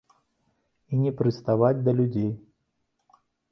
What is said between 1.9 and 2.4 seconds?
людзей.